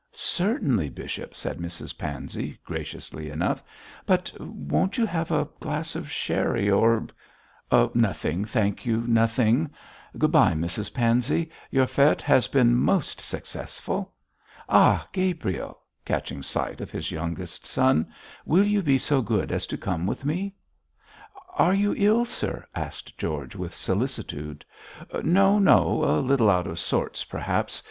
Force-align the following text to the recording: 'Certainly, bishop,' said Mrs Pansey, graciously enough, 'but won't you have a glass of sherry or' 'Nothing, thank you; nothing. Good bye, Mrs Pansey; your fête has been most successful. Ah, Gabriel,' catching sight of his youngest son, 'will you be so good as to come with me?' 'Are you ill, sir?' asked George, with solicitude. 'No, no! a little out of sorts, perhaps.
'Certainly, 0.13 0.89
bishop,' 0.89 1.35
said 1.35 1.59
Mrs 1.59 1.95
Pansey, 1.95 2.57
graciously 2.65 3.29
enough, 3.29 3.61
'but 4.07 4.33
won't 4.39 4.97
you 4.97 5.05
have 5.05 5.29
a 5.29 5.47
glass 5.59 5.95
of 5.95 6.09
sherry 6.09 6.71
or' 6.71 7.05
'Nothing, 7.93 8.43
thank 8.43 8.83
you; 8.83 9.01
nothing. 9.05 9.69
Good 10.17 10.31
bye, 10.31 10.53
Mrs 10.55 10.91
Pansey; 10.95 11.51
your 11.69 11.85
fête 11.85 12.21
has 12.23 12.47
been 12.47 12.75
most 12.77 13.21
successful. 13.21 14.11
Ah, 14.67 15.07
Gabriel,' 15.11 15.83
catching 16.03 16.41
sight 16.41 16.81
of 16.81 16.89
his 16.89 17.11
youngest 17.11 17.67
son, 17.67 18.11
'will 18.43 18.65
you 18.65 18.81
be 18.81 18.97
so 18.97 19.21
good 19.21 19.51
as 19.51 19.67
to 19.67 19.77
come 19.77 20.07
with 20.07 20.25
me?' 20.25 20.55
'Are 21.59 21.75
you 21.75 21.93
ill, 21.95 22.25
sir?' 22.25 22.65
asked 22.73 23.15
George, 23.19 23.55
with 23.55 23.75
solicitude. 23.75 24.65
'No, 25.21 25.59
no! 25.59 26.03
a 26.03 26.17
little 26.21 26.49
out 26.49 26.65
of 26.65 26.79
sorts, 26.79 27.23
perhaps. 27.23 27.79